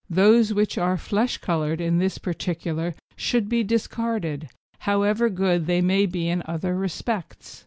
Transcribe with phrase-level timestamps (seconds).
[0.09, 6.07] Those which are flesh coloured in this particular should be discarded, however good they may
[6.07, 7.59] be in other respects.